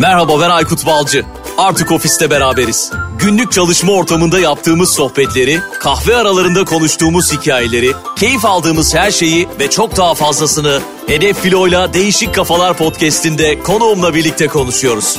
[0.00, 1.24] Merhaba ben Aykut Balcı.
[1.58, 2.92] Artık ofiste beraberiz.
[3.18, 9.96] Günlük çalışma ortamında yaptığımız sohbetleri, kahve aralarında konuştuğumuz hikayeleri, keyif aldığımız her şeyi ve çok
[9.96, 15.18] daha fazlasını Hedef Filo'yla Değişik Kafalar podcast'inde konuğumla birlikte konuşuyoruz.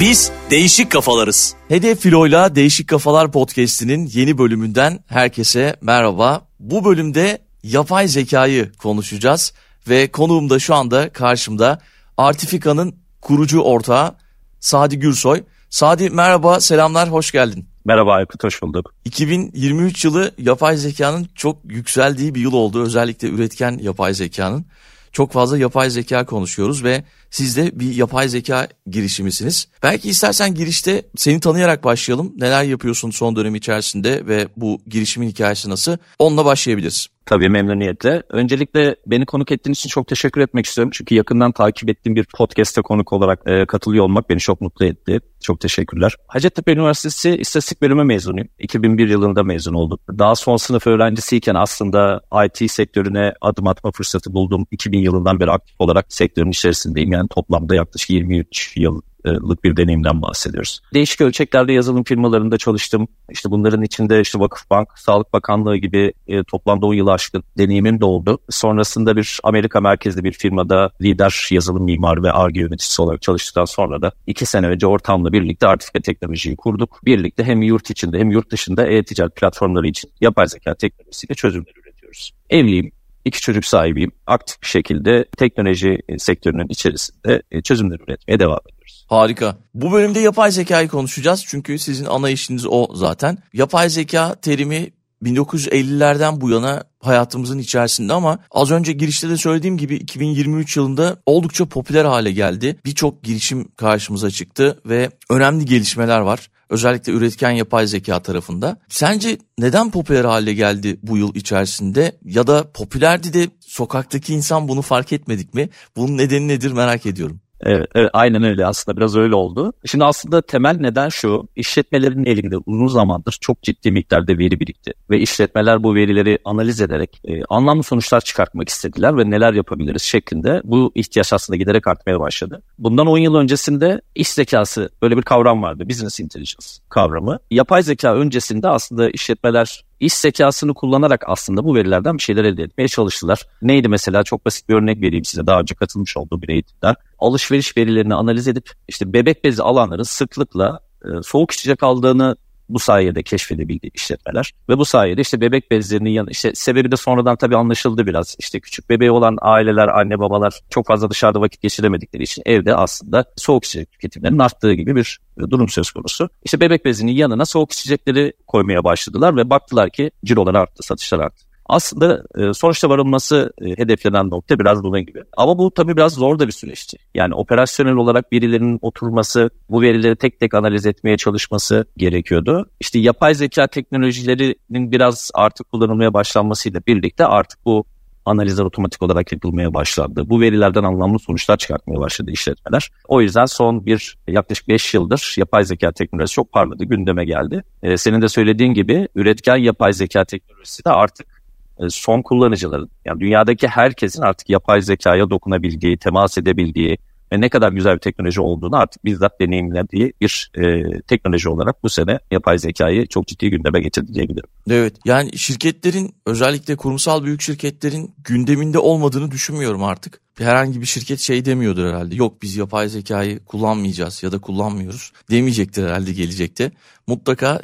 [0.00, 1.54] Biz değişik kafalarız.
[1.68, 6.48] Hedef Filo'yla Değişik Kafalar podcast'inin yeni bölümünden herkese merhaba.
[6.60, 9.52] Bu bölümde yapay zekayı konuşacağız
[9.88, 11.80] ve konuğum da şu anda karşımda
[12.16, 14.14] Artifica'nın kurucu ortağı
[14.60, 15.42] Sadi Gürsoy.
[15.70, 17.66] Sadi merhaba, selamlar, hoş geldin.
[17.84, 18.94] Merhaba Aykut, hoş bulduk.
[19.04, 22.82] 2023 yılı yapay zekanın çok yükseldiği bir yıl oldu.
[22.82, 24.66] Özellikle üretken yapay zekanın.
[25.12, 29.68] Çok fazla yapay zeka konuşuyoruz ve siz de bir yapay zeka girişimisiniz.
[29.82, 32.32] Belki istersen girişte seni tanıyarak başlayalım.
[32.36, 35.96] Neler yapıyorsun son dönem içerisinde ve bu girişimin hikayesi nasıl?
[36.18, 37.08] Onunla başlayabiliriz.
[37.26, 38.22] Tabii memnuniyetle.
[38.30, 40.90] Öncelikle beni konuk ettiğiniz için çok teşekkür etmek istiyorum.
[40.94, 45.20] Çünkü yakından takip ettiğim bir podcast'te konuk olarak e, katılıyor olmak beni çok mutlu etti.
[45.42, 46.16] Çok teşekkürler.
[46.28, 48.48] Hacettepe Üniversitesi İstatistik Bölümü mezunuyum.
[48.58, 49.98] 2001 yılında mezun oldum.
[50.18, 54.66] Daha son sınıf öğrencisiyken aslında IT sektörüne adım atma fırsatı buldum.
[54.70, 57.12] 2000 yılından beri aktif olarak sektörün içerisindeyim.
[57.12, 60.80] Yani toplamda yaklaşık 23 yıl lık bir deneyimden bahsediyoruz.
[60.94, 63.08] Değişik ölçeklerde yazılım firmalarında çalıştım.
[63.30, 68.04] İşte bunların içinde işte Vakıfbank, Sağlık Bakanlığı gibi e, toplamda 10 yılı aşkın deneyimim de
[68.04, 68.38] oldu.
[68.50, 74.02] Sonrasında bir Amerika merkezli bir firmada lider yazılım mimarı ve ARGE yöneticisi olarak çalıştıktan sonra
[74.02, 77.00] da 2 sene önce ortamla birlikte Artifika Teknolojiyi kurduk.
[77.04, 82.32] Birlikte hem yurt içinde hem yurt dışında e-ticaret platformları için yapay zeka teknolojisiyle çözümler üretiyoruz.
[82.50, 82.92] Evliyim,
[83.24, 84.12] iki çocuk sahibiyim.
[84.26, 88.74] Aktif bir şekilde teknoloji sektörünün içerisinde e, çözümler üretmeye devam ediyorum.
[89.06, 89.56] Harika.
[89.74, 93.38] Bu bölümde yapay zekayı konuşacağız çünkü sizin ana işiniz o zaten.
[93.52, 94.90] Yapay zeka terimi
[95.22, 101.66] 1950'lerden bu yana hayatımızın içerisinde ama az önce girişte de söylediğim gibi 2023 yılında oldukça
[101.66, 102.76] popüler hale geldi.
[102.84, 106.50] Birçok girişim karşımıza çıktı ve önemli gelişmeler var.
[106.70, 108.78] Özellikle üretken yapay zeka tarafında.
[108.88, 112.18] Sence neden popüler hale geldi bu yıl içerisinde?
[112.24, 115.68] Ya da popülerdi de sokaktaki insan bunu fark etmedik mi?
[115.96, 117.40] Bunun nedeni nedir merak ediyorum.
[117.64, 119.72] Evet, evet aynen öyle aslında biraz öyle oldu.
[119.84, 124.92] Şimdi aslında temel neden şu işletmelerin elinde uzun zamandır çok ciddi miktarda veri birikti.
[125.10, 130.60] Ve işletmeler bu verileri analiz ederek e, anlamlı sonuçlar çıkartmak istediler ve neler yapabiliriz şeklinde
[130.64, 132.62] bu ihtiyaç aslında giderek artmaya başladı.
[132.78, 137.38] Bundan 10 yıl öncesinde iş zekası böyle bir kavram vardı business intelligence kavramı.
[137.50, 142.88] Yapay zeka öncesinde aslında işletmeler iş zekasını kullanarak aslında bu verilerden bir şeyler elde etmeye
[142.88, 143.42] çalıştılar.
[143.62, 146.94] Neydi mesela çok basit bir örnek vereyim size daha önce katılmış olduğum bir eğitimden.
[147.18, 152.36] Alışveriş verilerini analiz edip işte bebek bezi alanların sıklıkla e, soğuk içecek aldığını
[152.68, 154.52] bu sayede keşfedebildi işletmeler.
[154.68, 158.36] Ve bu sayede işte bebek bezlerinin yanı işte sebebi de sonradan tabii anlaşıldı biraz.
[158.38, 163.24] İşte küçük bebeği olan aileler, anne babalar çok fazla dışarıda vakit geçiremedikleri için evde aslında
[163.36, 166.28] soğuk içecek tüketimlerinin arttığı gibi bir durum söz konusu.
[166.44, 171.53] İşte bebek bezinin yanına soğuk içecekleri koymaya başladılar ve baktılar ki cirolar arttı, satışlar arttı.
[171.66, 175.22] Aslında e, sonuçta varılması e, hedeflenen nokta biraz bunun gibi.
[175.36, 176.96] Ama bu tabii biraz zor da bir süreçti.
[177.14, 182.68] Yani operasyonel olarak birilerinin oturması, bu verileri tek tek analiz etmeye çalışması gerekiyordu.
[182.80, 187.84] İşte yapay zeka teknolojilerinin biraz artık kullanılmaya başlanmasıyla birlikte artık bu
[188.26, 190.30] analizler otomatik olarak yapılmaya başlandı.
[190.30, 192.90] Bu verilerden anlamlı sonuçlar çıkartmaya başladı işletmeler.
[193.08, 197.64] O yüzden son bir yaklaşık 5 yıldır yapay zeka teknolojisi çok parladı, gündeme geldi.
[197.82, 201.43] Ee, senin de söylediğin gibi üretken yapay zeka teknolojisi de artık
[201.88, 206.98] son kullanıcıların yani dünyadaki herkesin artık yapay zekaya dokunabildiği, temas edebildiği
[207.32, 211.88] ve ne kadar güzel bir teknoloji olduğunu artık bizzat deneyimlediği bir e, teknoloji olarak bu
[211.88, 214.48] sene yapay zekayı çok ciddi gündeme getirdi diyebilirim.
[214.70, 220.20] Evet yani şirketlerin özellikle kurumsal büyük şirketlerin gündeminde olmadığını düşünmüyorum artık.
[220.38, 222.14] Herhangi bir şirket şey demiyordur herhalde.
[222.14, 226.72] Yok biz yapay zekayı kullanmayacağız ya da kullanmıyoruz demeyecektir herhalde gelecekte.
[227.06, 227.60] Mutlaka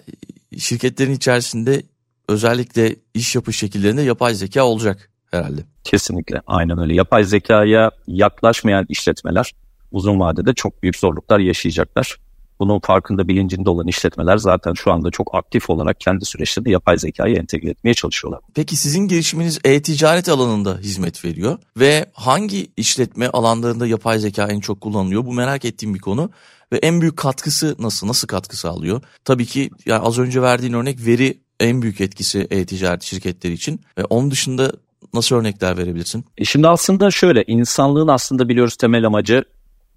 [0.58, 1.82] şirketlerin içerisinde
[2.30, 5.60] özellikle iş yapış şekillerinde yapay zeka olacak herhalde.
[5.84, 6.94] Kesinlikle aynen öyle.
[6.94, 9.52] Yapay zekaya yaklaşmayan işletmeler
[9.92, 12.16] uzun vadede çok büyük zorluklar yaşayacaklar.
[12.60, 17.36] Bunun farkında bilincinde olan işletmeler zaten şu anda çok aktif olarak kendi süreçlerinde yapay zekayı
[17.36, 18.40] entegre etmeye çalışıyorlar.
[18.54, 24.80] Peki sizin girişiminiz e-ticaret alanında hizmet veriyor ve hangi işletme alanlarında yapay zeka en çok
[24.80, 25.26] kullanılıyor?
[25.26, 26.30] Bu merak ettiğim bir konu
[26.72, 28.06] ve en büyük katkısı nasıl?
[28.06, 29.02] Nasıl katkı sağlıyor?
[29.24, 33.80] Tabii ki yani az önce verdiğin örnek veri en büyük etkisi e-ticaret şirketleri için.
[33.98, 34.72] Ve onun dışında
[35.14, 36.24] nasıl örnekler verebilirsin?
[36.38, 39.44] E şimdi aslında şöyle insanlığın aslında biliyoruz temel amacı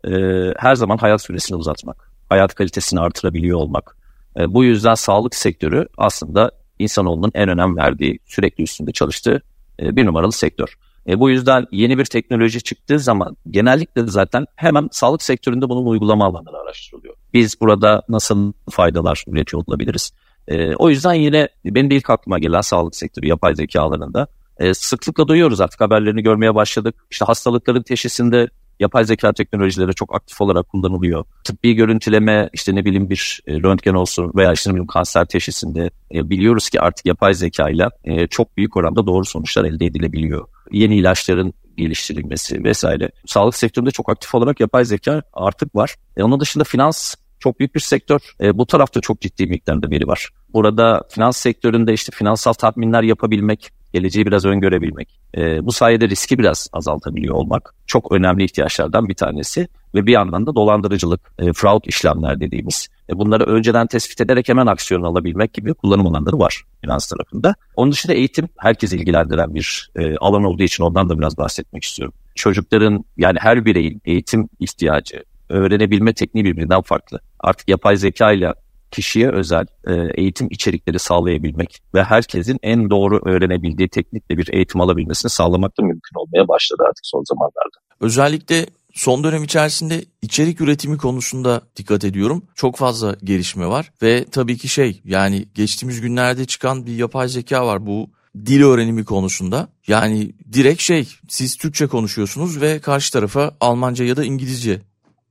[0.08, 0.12] e,
[0.58, 2.12] her zaman hayat süresini uzatmak.
[2.30, 3.98] Hayat kalitesini artırabiliyor olmak.
[4.40, 9.42] E, bu yüzden sağlık sektörü aslında insanoğlunun en önem verdiği, sürekli üstünde çalıştığı
[9.80, 10.78] e, bir numaralı sektör.
[11.08, 16.26] E, bu yüzden yeni bir teknoloji çıktığı zaman genellikle zaten hemen sağlık sektöründe bunun uygulama
[16.26, 17.16] alanları araştırılıyor.
[17.34, 20.12] Biz burada nasıl faydalar üretiyor olabiliriz?
[20.48, 24.28] E, o yüzden yine benim de ilk aklıma gelen sağlık sektörü yapay zeka alanında.
[24.58, 26.96] E, sıklıkla duyuyoruz artık haberlerini görmeye başladık.
[27.12, 28.50] İşte hastalıkların teşhisinde
[28.80, 31.26] yapay zeka teknolojileri çok aktif olarak kullanılıyor.
[31.44, 35.90] Tıbbi görüntüleme işte ne bileyim bir e, röntgen olsun veya işte ne bileyim kanser teşhisinde
[36.14, 37.90] e, biliyoruz ki artık yapay zeka ile
[38.28, 40.48] çok büyük oranda doğru sonuçlar elde edilebiliyor.
[40.72, 43.12] Yeni ilaçların geliştirilmesi vesaire.
[43.26, 45.96] Sağlık sektöründe çok aktif olarak yapay zeka artık var.
[46.18, 48.20] E, onun dışında finans çok büyük bir sektör.
[48.42, 50.30] E, bu tarafta çok ciddi miktarda veri var.
[50.54, 56.68] Burada finans sektöründe işte finansal tahminler yapabilmek, geleceği biraz öngörebilmek, e, bu sayede riski biraz
[56.74, 59.68] azaltabiliyor olmak çok önemli ihtiyaçlardan bir tanesi.
[59.96, 62.88] Ve bir yandan da dolandırıcılık, e, fraud işlemler dediğimiz.
[63.10, 67.56] E, bunları önceden tespit ederek hemen aksiyon alabilmek gibi kullanım alanları var finans tarafında.
[67.76, 72.14] Onun dışında eğitim herkes ilgilendiren bir e, alan olduğu için ondan da biraz bahsetmek istiyorum.
[72.36, 75.24] Çocukların yani her bireyin eğitim ihtiyacı,
[75.54, 77.20] öğrenebilme tekniği birbirinden farklı.
[77.40, 78.54] Artık yapay zeka ile
[78.92, 85.30] kişiye özel e, eğitim içerikleri sağlayabilmek ve herkesin en doğru öğrenebildiği teknikle bir eğitim alabilmesini
[85.30, 87.78] sağlamak da mümkün olmaya başladı artık son zamanlarda.
[88.02, 92.44] Özellikle son dönem içerisinde içerik üretimi konusunda dikkat ediyorum.
[92.56, 97.68] Çok fazla gelişme var ve tabii ki şey yani geçtiğimiz günlerde çıkan bir yapay zeka
[97.68, 98.10] var bu
[98.46, 99.68] dil öğrenimi konusunda.
[99.88, 104.82] Yani direkt şey siz Türkçe konuşuyorsunuz ve karşı tarafa Almanca ya da İngilizce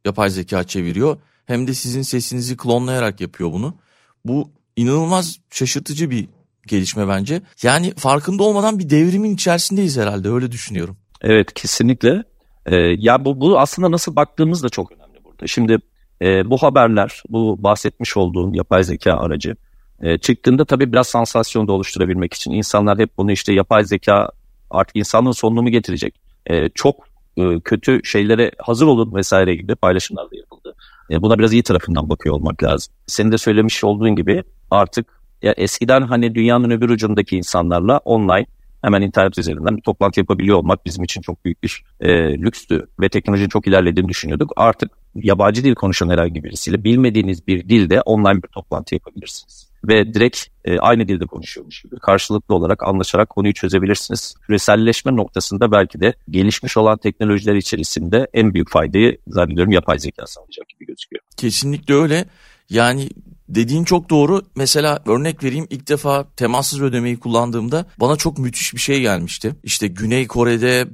[0.04, 1.16] yapay zeka çeviriyor
[1.46, 3.76] hem de sizin sesinizi klonlayarak yapıyor bunu.
[4.25, 6.28] Bu inanılmaz şaşırtıcı bir
[6.66, 7.43] gelişme bence.
[7.62, 10.96] Yani farkında olmadan bir devrimin içerisindeyiz herhalde öyle düşünüyorum.
[11.20, 12.25] Evet kesinlikle.
[12.66, 15.46] Ee, ya bu, bu aslında nasıl baktığımız da çok önemli burada.
[15.46, 15.78] Şimdi
[16.22, 19.56] e, bu haberler, bu bahsetmiş olduğum yapay zeka aracı
[20.02, 24.31] e, çıktığında tabii biraz sansasyon da oluşturabilmek için insanlar hep bunu işte yapay zeka
[24.70, 26.20] artık insanlığın sonunu mu getirecek?
[26.46, 30.75] E, çok e, kötü şeylere hazır olun vesaire gibi paylaşımlar da yapıldı.
[31.11, 32.94] E, buna biraz iyi tarafından bakıyor olmak lazım.
[33.06, 38.46] Senin de söylemiş olduğun gibi artık ya eskiden hani dünyanın öbür ucundaki insanlarla online
[38.82, 43.08] hemen internet üzerinden bir toplantı yapabiliyor olmak bizim için çok büyük bir e, lükstü ve
[43.08, 44.52] teknolojinin çok ilerlediğini düşünüyorduk.
[44.56, 50.46] Artık yabancı dil konuşan herhangi birisiyle bilmediğiniz bir dilde online bir toplantı yapabilirsiniz ve direkt
[50.64, 54.34] e, aynı dilde konuşuyormuş gibi karşılıklı olarak anlaşarak konuyu çözebilirsiniz.
[54.46, 60.69] Küreselleşme noktasında belki de gelişmiş olan teknolojiler içerisinde en büyük faydayı zannediyorum yapay zeka sağlayacak
[60.69, 61.23] gibi gözüküyor.
[61.37, 62.25] Kesinlikle öyle.
[62.70, 63.08] Yani
[63.49, 64.43] dediğin çok doğru.
[64.56, 69.56] Mesela örnek vereyim ilk defa temassız ödemeyi kullandığımda bana çok müthiş bir şey gelmişti.
[69.62, 70.88] İşte Güney Kore'de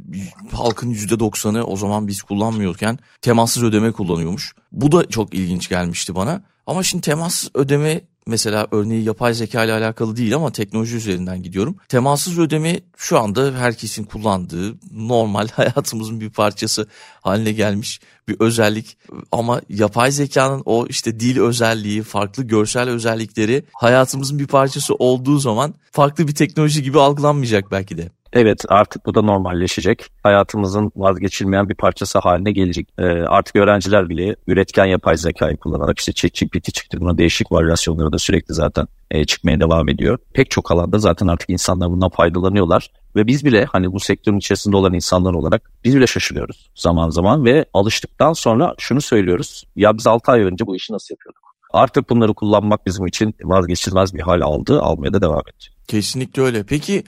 [0.53, 4.55] halkın %90'ı o zaman biz kullanmıyorken temassız ödeme kullanıyormuş.
[4.73, 6.43] Bu da çok ilginç gelmişti bana.
[6.67, 11.77] Ama şimdi temassız ödeme mesela örneği yapay zeka ile alakalı değil ama teknoloji üzerinden gidiyorum.
[11.89, 16.87] Temassız ödeme şu anda herkesin kullandığı normal hayatımızın bir parçası
[17.21, 18.99] haline gelmiş bir özellik.
[19.33, 25.75] Ama yapay zekanın o işte dil özelliği, farklı görsel özellikleri hayatımızın bir parçası olduğu zaman
[25.93, 28.11] farklı bir teknoloji gibi algılanmayacak belki de.
[28.33, 30.07] Evet artık bu da normalleşecek.
[30.23, 32.89] Hayatımızın vazgeçilmeyen bir parçası haline gelecek.
[32.99, 37.01] Ee, artık öğrenciler bile üretken yapay zekayı kullanarak işte ChatGPT çıktı.
[37.01, 40.19] Buna değişik varyasyonları da sürekli zaten e, çıkmaya devam ediyor.
[40.35, 42.91] Pek çok alanda zaten artık insanlar bundan faydalanıyorlar.
[43.17, 47.45] Ve biz bile hani bu sektörün içerisinde olan insanlar olarak biz bile şaşırıyoruz zaman zaman
[47.45, 49.65] ve alıştıktan sonra şunu söylüyoruz.
[49.77, 51.43] Ya biz 6 ay önce bu işi nasıl yapıyorduk?
[51.73, 55.75] Artık bunları kullanmak bizim için vazgeçilmez bir hal aldı, almaya da devam edecek.
[55.89, 56.65] Kesinlikle öyle.
[56.65, 57.05] Peki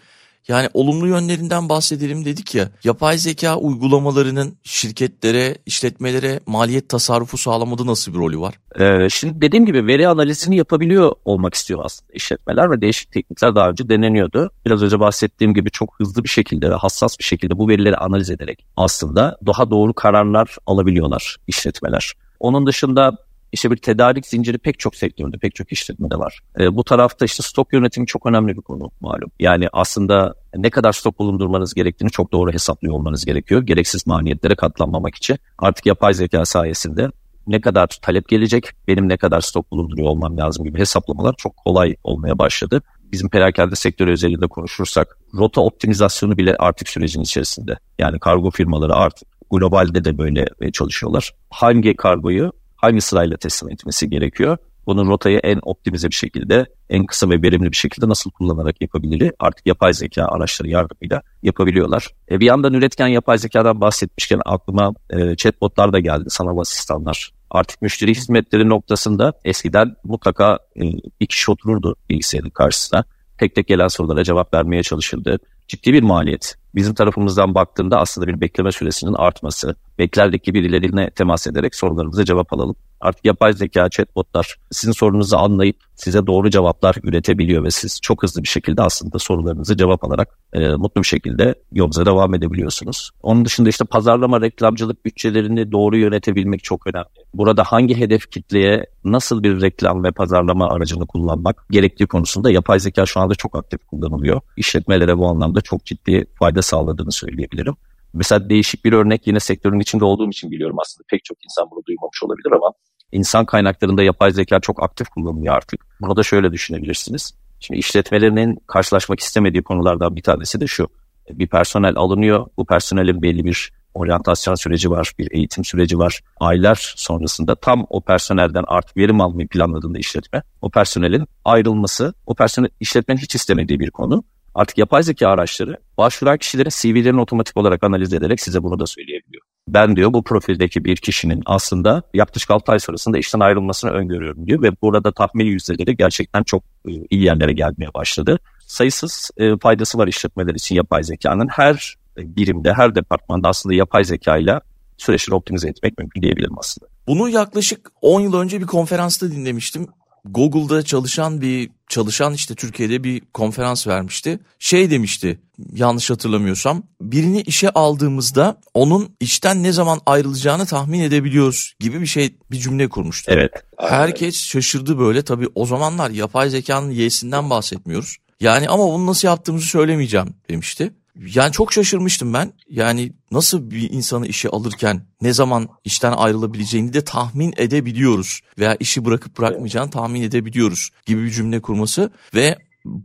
[0.48, 2.68] yani olumlu yönlerinden bahsedelim dedik ya.
[2.84, 8.54] Yapay zeka uygulamalarının şirketlere, işletmelere maliyet tasarrufu sağlamada nasıl bir rolü var?
[8.80, 13.70] Ee, şimdi dediğim gibi veri analizini yapabiliyor olmak istiyor aslında işletmeler ve değişik teknikler daha
[13.70, 14.50] önce deneniyordu.
[14.66, 18.30] Biraz önce bahsettiğim gibi çok hızlı bir şekilde ve hassas bir şekilde bu verileri analiz
[18.30, 22.12] ederek aslında daha doğru kararlar alabiliyorlar işletmeler.
[22.40, 23.16] Onun dışında
[23.52, 26.40] işte bir tedarik zinciri pek çok sektörde, pek çok işletmede var.
[26.60, 29.30] E, bu tarafta işte stok yönetimi çok önemli bir konu malum.
[29.40, 33.62] Yani aslında ne kadar stok bulundurmanız gerektiğini çok doğru hesaplıyor olmanız gerekiyor.
[33.62, 35.38] Gereksiz maliyetlere katlanmamak için.
[35.58, 37.10] Artık yapay zeka sayesinde
[37.46, 41.96] ne kadar talep gelecek, benim ne kadar stok bulunduruyor olmam lazım gibi hesaplamalar çok kolay
[42.04, 42.82] olmaya başladı.
[43.12, 47.78] Bizim perakende sektörü özelinde konuşursak rota optimizasyonu bile artık sürecin içerisinde.
[47.98, 51.34] Yani kargo firmaları artık globalde de böyle çalışıyorlar.
[51.50, 54.56] Hangi kargoyu hangi sırayla teslim etmesi gerekiyor?
[54.86, 59.32] Bunun rotayı en optimize bir şekilde, en kısa ve verimli bir şekilde nasıl kullanarak yapabilir?
[59.38, 62.06] Artık yapay zeka araçları yardımıyla yapabiliyorlar.
[62.30, 67.30] E bir yandan üretken yapay zekadan bahsetmişken aklıma e, chatbotlar da geldi, sanal asistanlar.
[67.50, 70.82] Artık müşteri hizmetleri noktasında eskiden mutlaka e,
[71.20, 73.04] bir kişi otururdu bilgisayarın karşısına.
[73.38, 75.38] Tek tek gelen sorulara cevap vermeye çalışırdı
[75.70, 76.54] ciddi bir maliyet.
[76.74, 82.76] Bizim tarafımızdan baktığında aslında bir bekleme süresinin artması, beklerdeki birilerine temas ederek sorularımıza cevap alalım.
[83.00, 88.42] Artık yapay zeka chatbotlar sizin sorunuzu anlayıp size doğru cevaplar üretebiliyor ve siz çok hızlı
[88.42, 93.10] bir şekilde aslında sorularınızı cevap alarak e, mutlu bir şekilde yolunuza devam edebiliyorsunuz.
[93.22, 97.06] Onun dışında işte pazarlama, reklamcılık bütçelerini doğru yönetebilmek çok önemli.
[97.34, 103.06] Burada hangi hedef kitleye nasıl bir reklam ve pazarlama aracını kullanmak gerektiği konusunda yapay zeka
[103.06, 104.40] şu anda çok aktif kullanılıyor.
[104.56, 107.74] İşletmelere bu anlamda çok ciddi fayda sağladığını söyleyebilirim.
[108.12, 111.82] Mesela değişik bir örnek yine sektörün içinde olduğum için biliyorum aslında pek çok insan bunu
[111.88, 112.72] duymamış olabilir ama
[113.12, 115.86] insan kaynaklarında yapay zeka çok aktif kullanılıyor artık.
[116.00, 117.34] Bunu da şöyle düşünebilirsiniz.
[117.60, 120.88] Şimdi işletmelerinin karşılaşmak istemediği konulardan bir tanesi de şu.
[121.30, 122.46] Bir personel alınıyor.
[122.56, 126.20] Bu personelin belli bir oryantasyon süreci var, bir eğitim süreci var.
[126.40, 132.70] Aylar sonrasında tam o personelden artık verim almayı planladığında işletme, o personelin ayrılması, o personel
[132.80, 134.24] işletmenin hiç istemediği bir konu.
[134.54, 139.42] Artık yapay zeka araçları başvuran kişilerin CV'lerini otomatik olarak analiz ederek size bunu da söyleyebiliyor.
[139.68, 144.62] Ben diyor bu profildeki bir kişinin aslında yaklaşık 6 ay sonrasında işten ayrılmasını öngörüyorum diyor
[144.62, 148.38] ve burada tahmin yüzdeleri gerçekten çok e, iyi yerlere gelmeye başladı.
[148.66, 151.48] Sayısız e, faydası var işletmeler için yapay zekanın.
[151.48, 154.60] Her birimde, her departmanda aslında yapay zeka ile
[154.98, 156.90] süreçleri optimize etmek mümkün diyebilirim aslında.
[157.06, 159.86] Bunu yaklaşık 10 yıl önce bir konferansta dinlemiştim.
[160.24, 164.38] Google'da çalışan bir çalışan işte Türkiye'de bir konferans vermişti.
[164.58, 165.40] Şey demişti
[165.72, 172.36] yanlış hatırlamıyorsam birini işe aldığımızda onun işten ne zaman ayrılacağını tahmin edebiliyoruz gibi bir şey
[172.50, 173.32] bir cümle kurmuştu.
[173.34, 173.52] Evet.
[173.78, 178.16] Herkes şaşırdı böyle tabii o zamanlar yapay zekanın y'sinden bahsetmiyoruz.
[178.40, 180.92] Yani ama bunu nasıl yaptığımızı söylemeyeceğim demişti.
[181.26, 182.52] Yani çok şaşırmıştım ben.
[182.70, 188.40] Yani nasıl bir insanı işe alırken ne zaman işten ayrılabileceğini de tahmin edebiliyoruz.
[188.58, 192.10] Veya işi bırakıp bırakmayacağını tahmin edebiliyoruz gibi bir cümle kurması.
[192.34, 192.58] Ve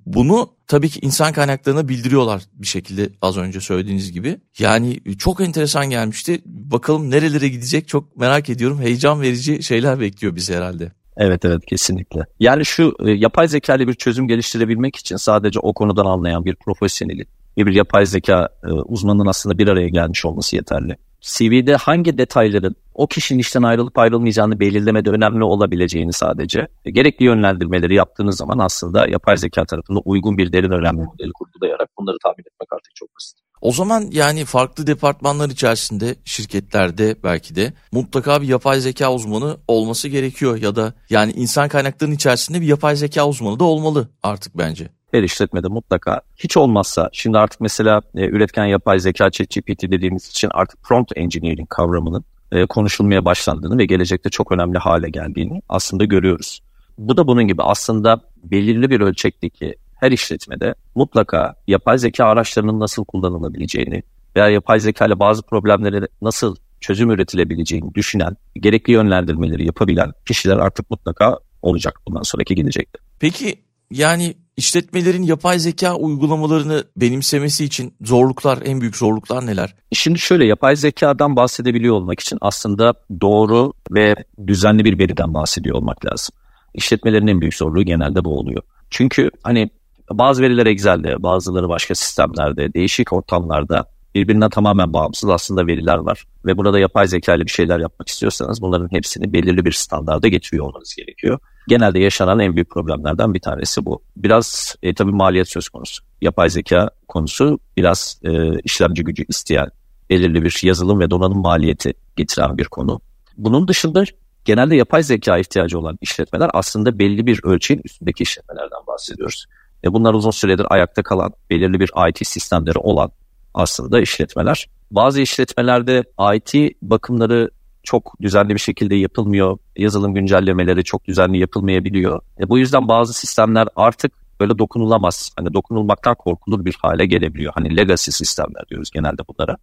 [0.05, 4.37] bunu tabii ki insan kaynaklarına bildiriyorlar bir şekilde az önce söylediğiniz gibi.
[4.59, 6.41] Yani çok enteresan gelmişti.
[6.45, 8.81] Bakalım nerelere gidecek çok merak ediyorum.
[8.81, 10.91] Heyecan verici şeyler bekliyor bizi herhalde.
[11.17, 12.21] Evet evet kesinlikle.
[12.39, 16.55] Yani şu e, yapay zeka ile bir çözüm geliştirebilmek için sadece o konudan anlayan bir
[16.55, 20.97] profesyonelin bir yapay zeka e, uzmanının aslında bir araya gelmiş olması yeterli.
[21.21, 27.95] CV'de hangi detayların o kişinin işten ayrılıp ayrılmayacağını belirlemede önemli olabileceğini sadece e, gerekli yönlendirmeleri
[27.95, 32.73] yaptığınız zaman aslında yapay zeka tarafında uygun bir derin öğrenme modeli kurgulayarak bunları tahmin etmek
[32.73, 33.37] artık çok basit.
[33.61, 40.07] O zaman yani farklı departmanlar içerisinde şirketlerde belki de mutlaka bir yapay zeka uzmanı olması
[40.07, 44.89] gerekiyor ya da yani insan kaynaklarının içerisinde bir yapay zeka uzmanı da olmalı artık bence
[45.15, 50.49] her işletmede mutlaka hiç olmazsa şimdi artık mesela e, üretken yapay zeka ChatGPT dediğimiz için
[50.53, 56.61] artık prompt engineering kavramının e, konuşulmaya başlandığını ve gelecekte çok önemli hale geldiğini aslında görüyoruz.
[56.97, 63.05] Bu da bunun gibi aslında belirli bir ölçekteki her işletmede mutlaka yapay zeka araçlarının nasıl
[63.05, 64.03] kullanılabileceğini
[64.35, 70.91] veya yapay zeka ile bazı problemlere nasıl çözüm üretilebileceğini düşünen, gerekli yönlendirmeleri yapabilen kişiler artık
[70.91, 72.99] mutlaka olacak bundan sonraki gelecekte.
[73.19, 79.75] Peki yani işletmelerin yapay zeka uygulamalarını benimsemesi için zorluklar, en büyük zorluklar neler?
[79.91, 84.15] Şimdi şöyle yapay zekadan bahsedebiliyor olmak için aslında doğru ve
[84.47, 86.35] düzenli bir veriden bahsediyor olmak lazım.
[86.73, 88.61] İşletmelerin en büyük zorluğu genelde bu oluyor.
[88.89, 89.69] Çünkü hani
[90.11, 93.85] bazı veriler Excel'de, bazıları başka sistemlerde, değişik ortamlarda
[94.15, 96.23] birbirinden tamamen bağımsız aslında veriler var.
[96.45, 100.65] Ve burada yapay zeka ile bir şeyler yapmak istiyorsanız bunların hepsini belirli bir standarda getiriyor
[100.65, 101.39] olmanız gerekiyor.
[101.67, 104.01] Genelde yaşanan en büyük problemlerden bir tanesi bu.
[104.17, 106.03] Biraz e, tabii maliyet söz konusu.
[106.21, 109.69] Yapay zeka konusu biraz e, işlemci gücü isteyen,
[110.09, 113.01] belirli bir yazılım ve donanım maliyeti getiren bir konu.
[113.37, 114.03] Bunun dışında
[114.45, 119.45] genelde yapay zeka ihtiyacı olan işletmeler aslında belli bir ölçeğin üstündeki işletmelerden bahsediyoruz.
[119.83, 123.11] E bunlar uzun süredir ayakta kalan, belirli bir IT sistemleri olan
[123.53, 124.69] aslında işletmeler.
[124.91, 126.03] Bazı işletmelerde
[126.35, 127.49] IT bakımları
[127.85, 129.57] çok düzenli bir şekilde yapılmıyor.
[129.77, 132.21] Yazılım güncellemeleri çok düzenli yapılmayabiliyor.
[132.39, 135.31] E bu yüzden bazı sistemler artık böyle dokunulamaz.
[135.37, 137.53] Hani dokunulmaktan korkulur bir hale gelebiliyor.
[137.55, 139.57] Hani legacy sistemler diyoruz genelde bunlara.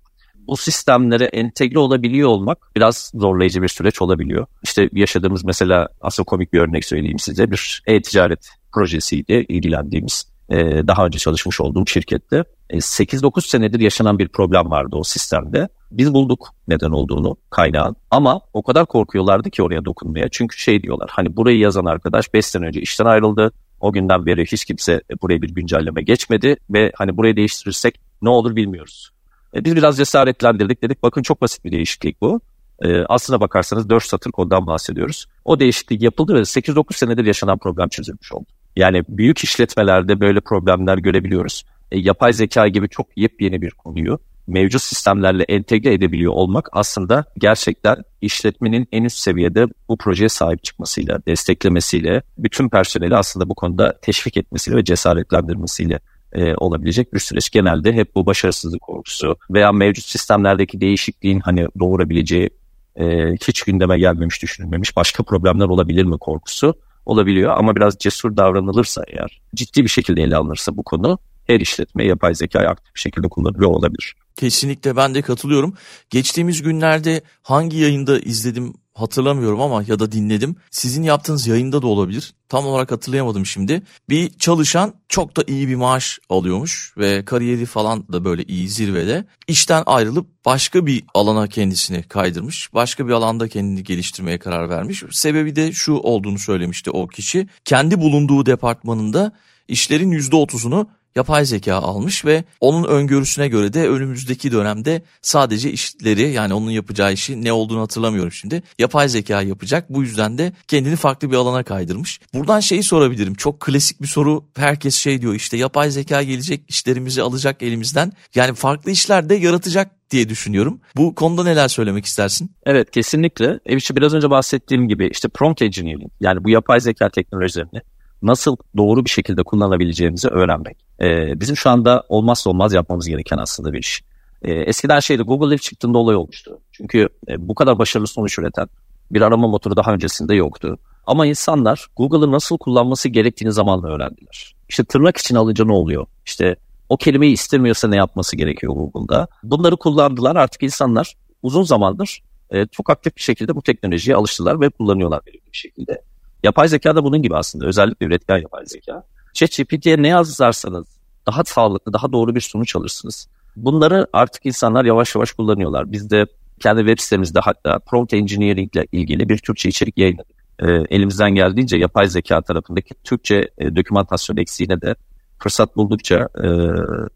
[0.46, 4.46] Bu sistemlere entegre olabiliyor olmak biraz zorlayıcı bir süreç olabiliyor.
[4.62, 7.50] İşte yaşadığımız mesela aslında komik bir örnek söyleyeyim size.
[7.50, 10.32] Bir e-ticaret projesiydi ilgilendiğimiz.
[10.50, 15.68] E, daha önce çalışmış olduğum şirkette 8-9 e, senedir yaşanan bir problem vardı o sistemde.
[15.92, 20.28] Biz bulduk neden olduğunu kaynağın ama o kadar korkuyorlardı ki oraya dokunmaya.
[20.30, 23.52] Çünkü şey diyorlar hani burayı yazan arkadaş 5 sene önce işten ayrıldı.
[23.80, 28.56] O günden beri hiç kimse buraya bir güncelleme geçmedi ve hani burayı değiştirirsek ne olur
[28.56, 29.10] bilmiyoruz.
[29.54, 32.40] E, biz biraz cesaretlendirdik dedik bakın çok basit bir değişiklik bu.
[32.82, 35.26] E, aslına bakarsanız 4 satır koddan bahsediyoruz.
[35.44, 38.46] O değişiklik yapıldı ve 8-9 senedir yaşanan problem çözülmüş oldu.
[38.76, 41.64] Yani büyük işletmelerde böyle problemler görebiliyoruz.
[41.92, 47.96] e, yapay zeka gibi çok yepyeni bir konuyu mevcut sistemlerle entegre edebiliyor olmak aslında gerçekten
[48.20, 54.36] işletmenin en üst seviyede bu projeye sahip çıkmasıyla, desteklemesiyle, bütün personeli aslında bu konuda teşvik
[54.36, 56.00] etmesiyle ve cesaretlendirmesiyle
[56.32, 57.50] e, olabilecek bir süreç.
[57.50, 62.50] Genelde hep bu başarısızlık korkusu veya mevcut sistemlerdeki değişikliğin hani doğurabileceği
[62.96, 66.74] e, hiç gündeme gelmemiş, düşünülmemiş başka problemler olabilir mi korkusu
[67.06, 67.56] olabiliyor.
[67.56, 72.34] Ama biraz cesur davranılırsa eğer, ciddi bir şekilde ele alınırsa bu konu her işletme yapay
[72.34, 74.14] zekayı aktif bir şekilde kullanıyor olabilir.
[74.36, 75.74] Kesinlikle ben de katılıyorum.
[76.10, 80.56] Geçtiğimiz günlerde hangi yayında izledim hatırlamıyorum ama ya da dinledim.
[80.70, 82.34] Sizin yaptığınız yayında da olabilir.
[82.48, 83.82] Tam olarak hatırlayamadım şimdi.
[84.08, 89.24] Bir çalışan çok da iyi bir maaş alıyormuş ve kariyeri falan da böyle iyi zirvede.
[89.48, 92.74] İşten ayrılıp başka bir alana kendisini kaydırmış.
[92.74, 95.02] Başka bir alanda kendini geliştirmeye karar vermiş.
[95.10, 97.48] Sebebi de şu olduğunu söylemişti o kişi.
[97.64, 99.32] Kendi bulunduğu departmanında
[99.68, 106.54] işlerin %30'unu yapay zeka almış ve onun öngörüsüne göre de önümüzdeki dönemde sadece işleri yani
[106.54, 108.62] onun yapacağı işi ne olduğunu hatırlamıyorum şimdi.
[108.78, 109.90] Yapay zeka yapacak.
[109.90, 112.20] Bu yüzden de kendini farklı bir alana kaydırmış.
[112.34, 113.34] Buradan şeyi sorabilirim.
[113.34, 114.44] Çok klasik bir soru.
[114.56, 118.12] Herkes şey diyor işte yapay zeka gelecek işlerimizi alacak elimizden.
[118.34, 120.80] Yani farklı işler de yaratacak diye düşünüyorum.
[120.96, 122.50] Bu konuda neler söylemek istersin?
[122.66, 123.60] Evet kesinlikle.
[123.66, 127.82] E işte biraz önce bahsettiğim gibi işte prompt engineering yani bu yapay zeka teknolojilerini
[128.22, 130.76] nasıl doğru bir şekilde kullanabileceğimizi öğrenmek.
[131.00, 134.02] Ee, bizim şu anda olmazsa olmaz yapmamız gereken aslında bir iş.
[134.42, 136.58] Ee, eskiden şeydi Google ilk çıktığında olay olmuştu.
[136.72, 138.68] Çünkü e, bu kadar başarılı sonuç üreten
[139.10, 140.78] bir arama motoru daha öncesinde yoktu.
[141.06, 144.54] Ama insanlar Google'ı nasıl kullanması gerektiğini zamanla öğrendiler.
[144.68, 146.06] İşte tırnak için alınca ne oluyor?
[146.26, 146.56] İşte
[146.88, 149.28] o kelimeyi istemiyorsa ne yapması gerekiyor Google'da?
[149.42, 154.68] Bunları kullandılar artık insanlar uzun zamandır e, çok aktif bir şekilde bu teknolojiye alıştılar ve
[154.70, 156.02] kullanıyorlar bir şekilde.
[156.42, 157.66] Yapay zeka da bunun gibi aslında.
[157.66, 159.04] Özellikle üretken yapay zeka.
[159.34, 160.86] ChatGPT'ye ne yazarsanız
[161.26, 163.28] daha sağlıklı, daha doğru bir sonuç alırsınız.
[163.56, 165.92] Bunları artık insanlar yavaş yavaş kullanıyorlar.
[165.92, 166.26] Biz de
[166.60, 170.36] kendi web sitemizde hatta prompt engineering ile ilgili bir Türkçe içerik yayınladık.
[170.58, 174.94] E, elimizden geldiğince yapay zeka tarafındaki Türkçe e, dokümantasyon eksiğine de
[175.38, 176.48] fırsat buldukça e,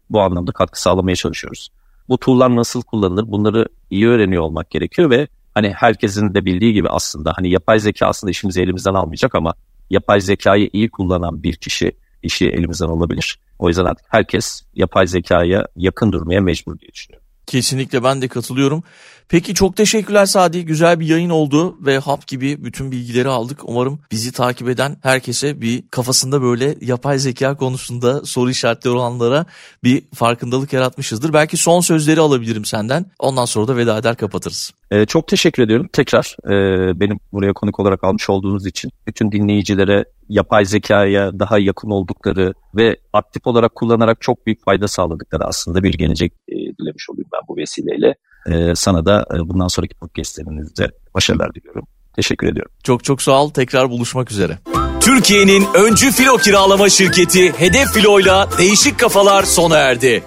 [0.09, 1.69] bu anlamda katkı sağlamaya çalışıyoruz.
[2.09, 6.89] Bu tool'lar nasıl kullanılır bunları iyi öğreniyor olmak gerekiyor ve hani herkesin de bildiği gibi
[6.89, 9.53] aslında hani yapay zeka aslında işimizi elimizden almayacak ama
[9.89, 11.91] yapay zekayı iyi kullanan bir kişi
[12.23, 13.39] işi elimizden alabilir.
[13.59, 17.27] O yüzden artık herkes yapay zekaya yakın durmaya mecbur diye düşünüyorum.
[17.45, 18.83] Kesinlikle ben de katılıyorum.
[19.29, 20.65] Peki çok teşekkürler Sadi.
[20.65, 23.59] Güzel bir yayın oldu ve hap gibi bütün bilgileri aldık.
[23.63, 29.45] Umarım bizi takip eden herkese bir kafasında böyle yapay zeka konusunda soru işaretleri olanlara
[29.83, 31.33] bir farkındalık yaratmışızdır.
[31.33, 33.05] Belki son sözleri alabilirim senden.
[33.19, 34.71] Ondan sonra da veda eder kapatırız.
[34.91, 38.91] Ee, çok teşekkür ediyorum tekrar e, benim buraya konuk olarak almış olduğunuz için.
[39.07, 45.45] Bütün dinleyicilere yapay zekaya daha yakın oldukları ve aktif olarak kullanarak çok büyük fayda sağladıkları
[45.45, 48.15] aslında bir gelecek e, dilemiş olayım ben bu vesileyle.
[48.47, 51.87] E, sana da e, bundan sonraki podcastlerinizde başarılar diliyorum.
[52.15, 52.71] Teşekkür ediyorum.
[52.83, 53.49] Çok çok sağ ol.
[53.49, 54.57] Tekrar buluşmak üzere.
[55.01, 60.23] Türkiye'nin öncü filo kiralama şirketi Hedef Filo'yla değişik kafalar sona erdi.